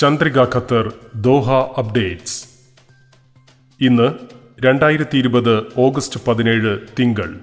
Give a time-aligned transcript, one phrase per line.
[0.00, 2.44] Chandrika Qatar Doha updates.
[3.80, 4.08] ഇന്ന്
[4.60, 7.34] രണ്ടായിരത്തി ഇരുപത് ഓഗസ്റ്റ് പതിനേഴ് തിങ്കൾ.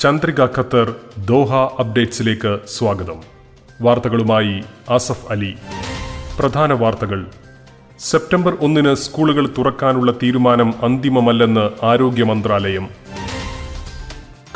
[0.00, 0.94] ചന്ദ്രിക ഖത്തർ
[1.24, 3.22] ദോഹ അപ്ഡേറ്റ്സിലേക്ക് സ്വാഗതം.
[3.80, 5.54] വാർത്തകളുമായി ആസഫ് അലി.
[6.38, 7.26] പ്രധാന വാർത്തകൾ.
[7.98, 12.88] സെപ്റ്റംബർ ഒന്നിന് സ്കൂളുകൾ തുറക്കാനുള്ള തീരുമാനം അന്തിമമല്ലെന്ന് ആരോഗ്യ മന്ത്രാലയം.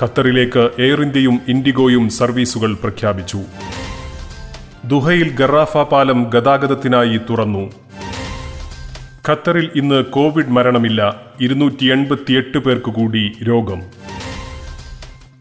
[0.03, 3.39] ഖത്തറിലേക്ക് എയർ ഇന്ത്യയും ഇൻഡിഗോയും സർവീസുകൾ പ്രഖ്യാപിച്ചു.
[4.87, 7.71] ദുഹയിൽ ഗറാഫ പാലം ഗതാഗതത്തിനായി തുറന്നു.
[9.29, 11.21] ഖത്തറിൽ ഇന്ന് കോവിഡ് മരണമില്ല.
[11.41, 13.83] ഇരുന്നൂറ്റി എൺപത്തിയെട്ട് പേർക്ക് കൂടി രോഗം.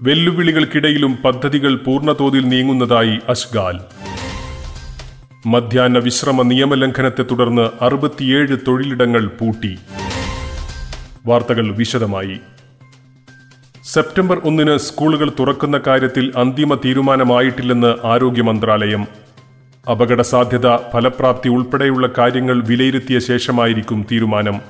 [0.01, 3.79] വെല്ലുവിളികൾക്കിടയിലും പദ്ധതികൾ പൂർണതോതിൽ നീങ്ങുന്നതായി അഷ്ഗാൽ
[5.45, 9.77] മധ്യാഹ്ന വിശ്രമ നിയമലംഘനത്തെ തുടർന്ന് അറുപത്തിയേഴ് തൊഴിലിടങ്ങൾ പൂട്ടി.
[11.25, 12.39] വാർത്തകൾ വിശദമായി.
[13.83, 19.24] സെപ്റ്റംബർ ഒന്നിന് സ്കൂളുകൾ തുറക്കുന്ന കാര്യത്തിൽ അന്തിമ തീരുമാനമായിട്ടില്ലെന്ന് ആരോഗ്യ മന്ത്രാലയം.
[19.91, 24.61] അപകട സാധ്യത ഫലപ്രാപ്തി ഉൾപ്പെടെയുള്ള കാര്യങ്ങൾ വിലയിരുത്തിയ ശേഷമായിരിക്കും തീരുമാനം.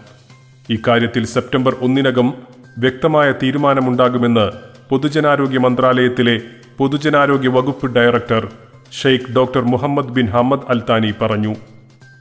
[0.69, 2.33] ഇക്കാര്യത്തിൽ സെപ്റ്റംബർ ഒന്നിനകം
[2.77, 4.52] വ്യക്തമായ തീരുമാനമുണ്ടാകുമെന്ന്
[4.89, 6.41] പൊതുജനാരോഗ്യ മന്ത്രാലയത്തിലെ
[6.77, 8.47] പൊതുജനാരോഗ്യ വകുപ്പ് director
[9.02, 11.55] Sheikh doctor Muhammad bin Hamad Al Thani പറഞ്ഞു.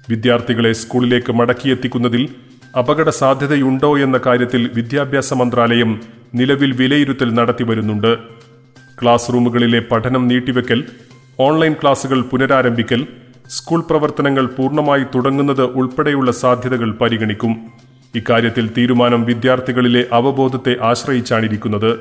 [0.08, 2.28] വിദ്യാർത്ഥികളെ സ്കൂളിലേക്ക് മടക്കിയെത്തിക്കുന്നതിൽ
[2.78, 6.00] അപകട സാധ്യതയുണ്ടോ എന്ന കാര്യത്തിൽ വിദ്യാഭ്യാസ മന്ത്രാലയം
[6.34, 8.18] നിലവിൽ വിലയിരുത്തൽ നടത്തിവരുന്നുണ്ട്.
[9.02, 10.84] ക്ലാസ് റൂമുകളിലെ പഠനം നീട്ടിവെക്കൽ
[11.40, 13.06] ഓൺലൈൻ ക്ലാസുകൾ പുനരാരംഭിക്കൽ
[13.48, 17.56] സ്കൂൾ പ്രവർത്തനങ്ങൾ പൂർണമായി തുടങ്ങുന്നത് ഉൾപ്പെടെയുള്ള സാധ്യതകൾ പരിഗണിക്കും.
[18.14, 21.98] ഇക്കാര്യത്തിൽ തീരുമാനം വിദ്യാർത്ഥികളിലെ അവബോധത്തെ ആശ്രയിച്ചാണിരിക്കുന്നത്.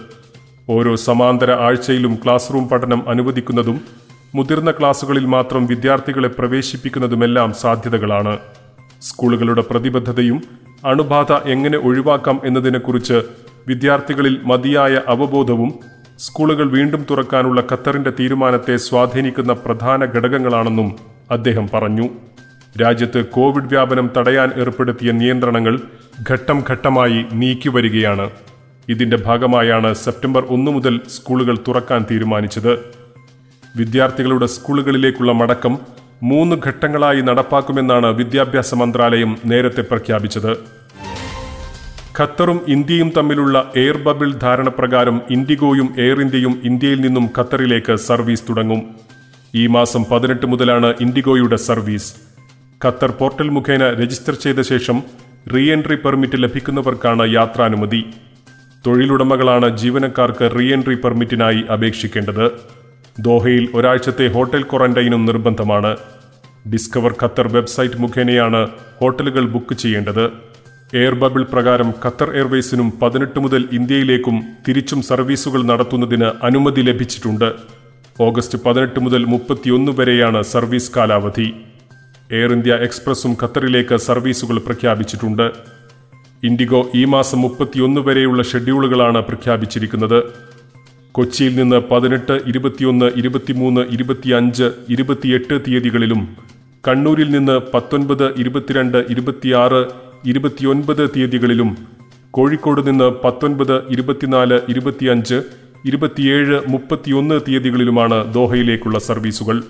[0.70, 3.82] ഓരോ സമാന്തര ആഴ്ചയിലും ക്ലാസ് റൂം പഠനം അനുവദിക്കുന്നതും
[4.36, 8.38] മുതിർന്ന ക്ലാസുകളിൽ മാത്രം വിദ്യാർത്ഥികളെ പ്രവേശിപ്പിക്കുന്നതുമെല്ലാം സാധ്യതകളാണ്.
[9.02, 10.44] സ്കൂളുകളുടെ പ്രതിബദ്ധതയും
[10.86, 13.22] അണുബാധ എങ്ങനെ ഒഴിവാക്കാം എന്നതിനെക്കുറിച്ച്
[13.68, 15.93] വിദ്യാർത്ഥികളിൽ മതിയായ അവബോധവും
[16.26, 20.90] സ്കൂളുകൾ വീണ്ടും തുറക്കാനുള്ള ഖത്തറിന്റെ തീരുമാനത്തെ സ്വാധീനിക്കുന്ന പ്രധാന ഘടകങ്ങളാണെന്നും
[21.32, 22.10] അദ്ദേഹം പറഞ്ഞു.
[22.82, 25.80] രാജ്യത്ത് കോവിഡ് വ്യാപനം തടയാൻ ഏർപ്പെടുത്തിയ നിയന്ത്രണങ്ങൾ
[26.32, 28.30] ഘട്ടം ഘട്ടമായി നീക്കിവരികയാണ്.
[28.90, 32.74] ഇതിന്റെ ഭാഗമായാണ് സെപ്റ്റംബർ ഒന്നു മുതൽ സ്കൂളുകൾ തുറക്കാൻ തീരുമാനിച്ചത്.
[33.76, 35.78] വിദ്യാർത്ഥികളുടെ സ്കൂളുകളിലേക്കുള്ള മടക്കം
[36.24, 40.83] മൂന്ന് ഘട്ടങ്ങളായി നടപ്പാക്കുമെന്നാണ് വിദ്യാഭ്യാസ മന്ത്രാലയം നേരത്തെ പ്രഖ്യാപിച്ചത്.
[42.18, 48.82] ഖത്തറും ഇന്ത്യയും തമ്മിലുള്ള എയർ ബബിൾ ധാരണപ്രകാരം ഇൻഡിഗോയും എയർ ഇന്ത്യയും ഇന്ത്യയിൽ നിന്നും ഖത്തറിലേക്ക് സർവീസ് തുടങ്ങും.
[49.62, 52.12] ഈ മാസം പതിനെട്ട് മുതലാണ് ഇൻഡിഗോയുടെ സർവീസ്.
[52.86, 55.00] ഖത്തർ പോർട്ടൽ മുഖേന രജിസ്റ്റർ ചെയ്ത ശേഷം
[55.54, 58.04] റീ എൻട്രി പെർമിറ്റ് ലഭിക്കുന്നവർക്കാണ് യാത്രാനുമതി.
[58.88, 62.46] തൊഴിലുടമകളാണ് ജീവനക്കാർക്ക് റീ എൻട്രി പെർമിറ്റിനായി അപേക്ഷിക്കേണ്ടത്.
[63.20, 65.94] ദോഹയിൽ ഒരാഴ്ചത്തെ ഹോട്ടൽ ക്വാറന്റൈനും നിർബന്ധമാണ്.
[66.74, 68.68] ഡിസ്കവർ ഖത്തർ വെബ്സൈറ്റ് മുഖേനയാണ്
[69.02, 70.53] ഹോട്ടലുകൾ ബുക്ക് ചെയ്യേണ്ടത്.
[71.00, 77.48] എയർ ബബിൾ പ്രകാരം ഖത്തർ എയർവേസിനും പതിനെട്ട് മുതൽ ഇന്ത്യയിലേക്കും തിരിച്ചും സർവീസുകൾ നടത്തുന്നതിന് അനുമതി ലഭിച്ചിട്ടുണ്ട്.
[78.22, 81.48] ഓഗസ്റ്റ് പതിനെട്ട് മുതൽ മുപ്പത്തിയൊന്ന് വരെയാണ് സർവീസ് കാലാവധി.
[82.32, 85.46] എയർ ഇന്ത്യ എക്സ്പ്രസും ഖത്തറിലേക്ക് സർവീസുകൾ പ്രഖ്യാപിച്ചിട്ടുണ്ട്.
[86.44, 90.20] ഇൻഡിഗോ ഈ മാസം മുപ്പത്തിയൊന്ന് വരെയുള്ള ഷെഡ്യൂളുകളാണ് പ്രഖ്യാപിച്ചിരിക്കുന്നത്.
[91.16, 96.24] കൊച്ചിയിൽ നിന്ന് പതിനെട്ട് ഇരുപത്തിയൊന്ന് ഇരുപത്തിമൂന്ന് ഇരുപത്തിയഞ്ച് ഇരുപത്തിയെട്ട് തീയതികളിലും
[96.88, 99.84] കണ്ണൂരിൽ നിന്ന് പത്തൊൻപത് ഇരുപത്തിരണ്ട് ഇരുപത്തിയാറ്
[100.26, 101.78] ഇരുപത്തിയൊൻപത് തീയതികളിലും
[102.32, 105.42] കോഴിക്കോട് നിന്ന് പത്തൊൻപത് ഇരുപത്തിനാല് ഇരുപത്തിയഞ്ച്
[105.86, 109.64] ഇരുപത്തിയേഴ് മുപ്പത്തിയൊന്ന് തീയതികളിലുമാണ് ദോഹയിലേക്കുള്ള സർവീസുകൾ.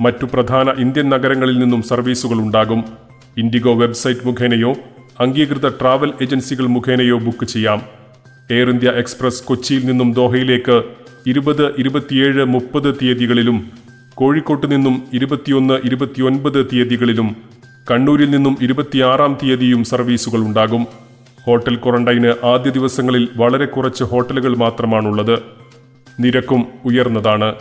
[0.00, 2.84] മറ്റു പ്രധാന ഇന്ത്യൻ നഗരങ്ങളിൽ നിന്നും സർവീസുകൾ ഉണ്ടാകും.
[3.36, 4.72] ഇൻഡിഗോ വെബ്സൈറ്റ് മുഖേനയോ
[5.20, 7.82] അംഗീകൃത ട്രാവൽ ഏജൻസികൾ മുഖേനയോ ബുക്ക് ചെയ്യാം.
[8.50, 10.82] എയർ ഇന്ത്യ എക്സ്പ്രസ് കൊച്ചിയിൽ നിന്നും ദോഹയിലേക്ക്
[11.26, 13.70] ഇരുപത് ഇരുപത്തിയേഴ് മുപ്പത് തീയതികളിലും
[14.14, 17.47] കോഴിക്കോട്ട് നിന്നും ഇരുപത്തിയൊന്ന് ഇരുപത്തിയൊൻപത് തീയതികളിലും
[17.90, 20.86] കണ്ണൂരിൽ നിന്നും ഇരുപത്തിയാറാം തീയതിയും സർവീസുകൾ ഉണ്ടാകും.
[21.46, 25.42] ഹോട്ടൽ ക്വാറന്റൈന് ആദ്യ ദിവസങ്ങളിൽ വളരെ കുറച്ച് ഹോട്ടലുകൾ മാത്രമാണുള്ളത്.
[26.20, 27.54] നിരക്കും ഉയർന്നതാണ്.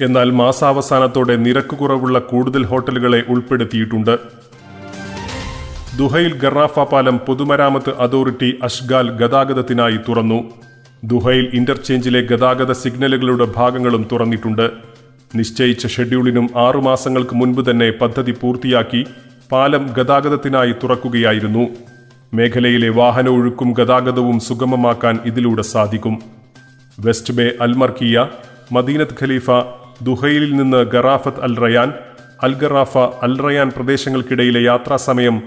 [0.00, 4.18] എന്നാൽ മാസാവസാനത്തോടെ നിരക്ക് കുറവുള്ള കൂടുതൽ ഹോട്ടലുകളെ ഉൾപ്പെടുത്തിയിട്ടുണ്ട്.
[5.96, 10.50] ദുഹയിൽ ഗറാഫ പാലം പൊതുമരാമത്ത് അതോറിറ്റി അഷ്ഗാൽ ഗതാഗതത്തിനായി തുറന്നു.
[11.04, 14.70] ദുഹയിൽ ഇന്റർചേഞ്ചിലെ ഗതാഗത സിഗ്നലുകളുടെ ഭാഗങ്ങളും തുറന്നിട്ടുണ്ട്.
[15.34, 19.06] നിശ്ചയിച്ച ഷെഡ്യൂളിനും ആറുമാസങ്ങൾക്ക് മുൻപ് തന്നെ പദ്ധതി പൂർത്തിയാക്കി
[19.52, 21.68] പാലം ഗതാഗതത്തിനായി തുറക്കുകയായിരുന്നു.
[22.34, 26.22] മേഖലയിലെ വാഹന ഒഴുക്കും ഗതാഗതവും സുഗമമാക്കാൻ ഇതിലൂടെ സാധിക്കും.
[27.00, 28.28] വെസ്റ്റ് ബേ അൽമർക്കിയ
[28.72, 29.50] മദീനത്ത് ഖലീഫ
[30.02, 31.92] ദുഹയിലിൽ നിന്ന് ഗറാഫത്ത് Al Rayyan
[32.42, 35.42] Al Gharrafa Al Rayyan പ്രദേശങ്ങൾക്കിടയിലെ യാത്രാസമയം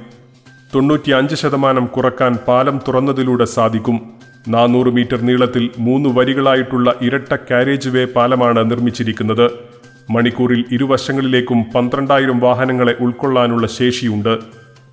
[0.76, 4.02] തൊണ്ണൂറ്റിയഞ്ച് ശതമാനം കുറയ്ക്കാൻ പാലം തുറന്നതിലൂടെ സാധിക്കും.
[4.48, 9.69] നാനൂറ് മീറ്റർ നീളത്തിൽ മൂന്ന് വരികളായിട്ടുള്ള ഇരട്ട കാരേജ് വേ പാലമാണ് നിർമ്മിച്ചിരിക്കുന്നത്.
[10.10, 14.38] മണിക്കൂറിൽ ഇരുവശങ്ങളിലേക്കും പന്ത്രണ്ടായിരം വാഹനങ്ങളെ ഉൾക്കൊള്ളാനുള്ള ശേഷിയുണ്ട്.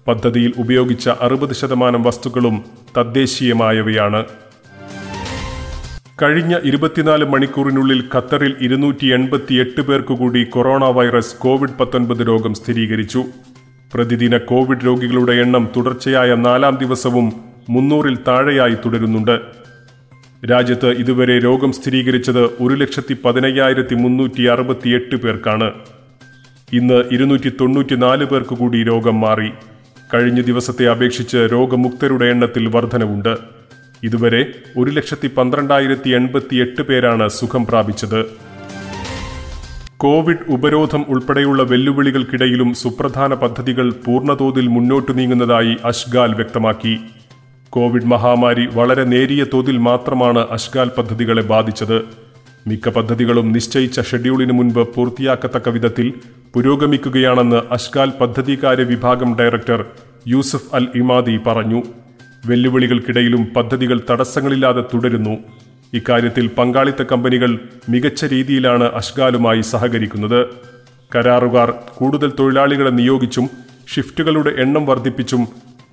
[0.08, 2.64] പദ്ധതിയിൽ ഉപയോഗിച്ച അറുപത് ശതമാനം വസ്തുക്കളും
[2.96, 4.24] തദ്ദേശീയമായവയാണ്.
[6.22, 13.24] കഴിഞ്ഞ ഇരുപത്തിനാല് മണിക്കൂറിനുള്ളിൽ ഖത്തറിൽ ഇരുന്നൂറ്റി എൺപത്തിയെട്ട് പേർക്കുകൂടി കൊറോണ വൈറസ് കോവിഡ് പത്തൊൻപത് രോഗം സ്ഥിരീകരിച്ചു.
[13.94, 17.32] പ്രതിദിന കോവിഡ് രോഗികളുടെ എണ്ണം തുടർച്ചയായ നാലാം ദിവസവും
[17.68, 19.65] മുന്നൂറിൽ താഴെയായി തുടരുന്നുണ്ട്.
[20.50, 25.72] രാജ്യത്ത് ഇതുവരെ രോഗം സ്ഥിരീകരിച്ചത് ഒരു ലക്ഷത്തി പതിനയ്യായിരത്തി മുന്നൂറ്റി അറുപത്തിയെട്ട് പേർക്കാണ്.
[26.72, 29.50] ഇന്ന് ഇരുന്നൂറ്റി തൊണ്ണൂറ്റിനാല് പേർക്ക് കൂടി രോഗം മാറി.
[30.14, 33.36] കഴിഞ്ഞ ദിവസത്തെ അപേക്ഷിച്ച് രോഗമുക്തരുടെ എണ്ണത്തിൽ വർധനവുണ്ട്.
[34.02, 38.20] ഇതുവരെ ഒരു ലക്ഷത്തി പന്ത്രണ്ടായിരത്തി എൺപത്തി എട്ട് പേരാണ് സുഖം പ്രാപിച്ചത്.
[39.96, 47.00] കോവിഡ് ഉപരോധം ഉൾപ്പെടെയുള്ള വെല്ലുവിളികൾക്കിടയിലും സുപ്രധാന പദ്ധതികൾ പൂർണതോതിൽ മുന്നോട്ടു നീങ്ങുന്നതായി അഷ്ഗാൽ വ്യക്തമാക്കി.
[47.70, 52.02] കോവിഡ് മഹാമാരി വളരെ നേരിയ തോതിൽ മാത്രമാണ് അഷ്കാൽ പദ്ധതികളെ ബാധിച്ചത്.
[52.66, 56.12] മിക്ക പദ്ധതികളും നിശ്ചയിച്ച ഷെഡ്യൂളിന് മുൻപ് പൂർത്തിയാക്കത്തക്ക വിധത്തിൽ
[56.54, 59.84] പുരോഗമിക്കുകയാണെന്ന് അഷ്കാൽ പദ്ധതികാര്യ വിഭാഗം ഡയറക്ടർ
[60.28, 61.82] യൂസഫ് അൽ ഇമാദി പറഞ്ഞു.
[62.46, 65.38] വെല്ലുവിളികൾക്കിടയിലും പദ്ധതികൾ തടസ്സങ്ങളില്ലാതെ തുടരുന്നു.
[65.94, 67.58] ഇക്കാര്യത്തിൽ പങ്കാളിത്ത കമ്പനികൾ
[67.88, 70.46] മികച്ച രീതിയിലാണ് അഷ്കാലുമായി സഹകരിക്കുന്നത്.
[71.14, 73.50] കരാറുകാർ കൂടുതൽ തൊഴിലാളികളെ നിയോഗിച്ചും
[73.94, 75.48] ഷിഫ്റ്റുകളുടെ എണ്ണം വർദ്ധിപ്പിച്ചും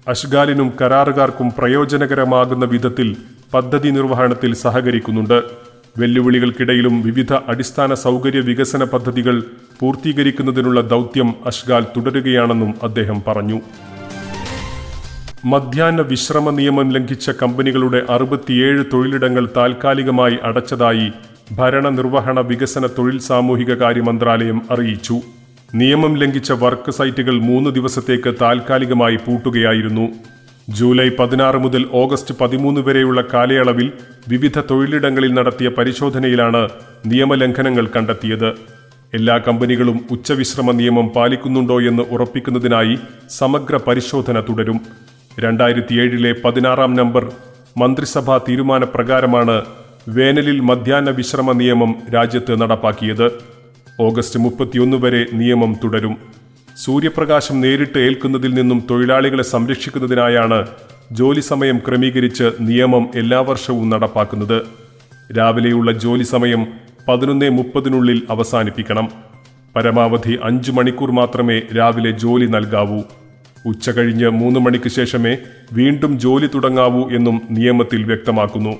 [0.07, 3.15] അഷ്ഗാലിനും കരാറുകാർക്കും പ്രയോജനകരമാകുന്ന വിധത്തിൽ
[3.53, 5.43] പദ്ധതി നിർവഹണത്തിൽ സഹകരിക്കുന്നുണ്ട്.
[5.97, 9.43] വെല്ലുവിളികൾക്കിടയിലും വിവിധ അടിസ്ഥാന സൗകര്യ വികസന പദ്ധതികൾ
[9.79, 13.61] പൂർത്തീകരിക്കുന്നതിനുള്ള ദൗത്യം അഷ്ഗാൽ തുടരുകയാണെന്നും അദ്ദേഹം പറഞ്ഞു.
[15.45, 21.11] മധ്യാഹ്ന വിശ്രമ നിയമം ലംഘിച്ച കമ്പനികളുടെ അറുപത്തിയേഴ് തൊഴിലിടങ്ങൾ താൽക്കാലികമായി അടച്ചതായി
[21.51, 25.21] ഭരണനിർവഹണ വികസന തൊഴിൽ സാമൂഹിക കാര്യ മന്ത്രാലയം അറിയിച്ചു.
[25.79, 30.05] നിയമം ലംഘിച്ച വർക്ക് സൈറ്റുകൾ മൂന്ന് ദിവസത്തേക്ക് താൽക്കാലികമായി പൂട്ടുകയായിരുന്നു.
[30.69, 33.87] ജൂലൈ പതിനാറ് മുതൽ ഓഗസ്റ്റ് പതിമൂന്ന് വരെയുള്ള കാലയളവിൽ
[34.31, 36.61] വിവിധ തൊഴിലിടങ്ങളിൽ നടത്തിയ പരിശോധനയിലാണ്
[37.11, 38.49] നിയമലംഘനങ്ങൾ കണ്ടെത്തിയത്.
[39.13, 42.95] എല്ലാ കമ്പനികളും ഉച്ചവിശ്രമ നിയമം പാലിക്കുന്നുണ്ടോ എന്ന് ഉറപ്പിക്കുന്നതിനായി
[43.29, 44.79] സമഗ്ര പരിശോധന തുടരും.
[45.39, 47.25] രണ്ടായിരത്തി ഏഴിലെ പതിനാറാം നമ്പർ
[47.77, 49.57] മന്ത്രിസഭാ തീരുമാനപ്രകാരമാണ്
[50.09, 53.27] വേനലിൽ മധ്യാഹ്ന വിശ്രമ നിയമം രാജ്യത്ത് നടപ്പാക്കിയത്.
[53.99, 56.17] ഓഗസ്റ്റ് മുപ്പത്തിയൊന്ന് വരെ നിയമം തുടരും.
[56.77, 60.67] സൂര്യപ്രകാശം നേരിട്ട് ഏൽക്കുന്നതിൽ നിന്നും തൊഴിലാളികളെ സംരക്ഷിക്കുന്നതിനായാണ്
[61.11, 64.61] ജോലി സമയം ക്രമീകരിച്ച് നിയമം എല്ലാ വർഷവും നടപ്പാക്കുന്നത്.
[65.37, 66.67] രാവിലെയുള്ള ജോലി സമയം
[67.07, 69.09] പതിനൊന്ന് മുപ്പതിനുള്ളിൽ അവസാനിപ്പിക്കണം.
[69.75, 73.01] പരമാവധി അഞ്ചു മണിക്കൂർ മാത്രമേ രാവിലെ ജോലി നൽകാവൂ.
[73.65, 75.37] ഉച്ച കഴിഞ്ഞ് മൂന്ന് മണിക്ക് ശേഷമേ
[75.73, 78.77] വീണ്ടും ജോലി തുടങ്ങാവൂ എന്നും നിയമത്തിൽ വ്യക്തമാക്കുന്നു.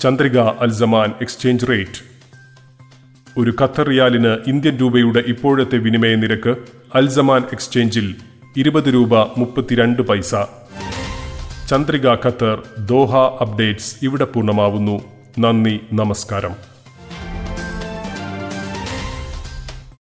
[0.00, 2.11] Chandrika Al Zaman exchange rate.
[3.38, 6.56] ഒരു ഖത്തർ റിയാലിന് ഇന്ത്യൻ രൂപയുടെ ഇപ്പോഴത്തെ വിനിമയ നിരക്ക്
[6.94, 8.14] അൽസമാൻ എക്സ്ചേഞ്ചിൽ
[8.56, 10.34] ഇരുപത് രൂപ മുപ്പത്തിരണ്ട് പൈസ.
[11.70, 15.00] ചന്ദ്രിക ഖത്തർ ദോഹ അപ്ഡേറ്റ്സ് ഇവിടെ പൂർണമാവുന്നു.
[15.38, 16.71] നന്ദി നമസ്കാരം.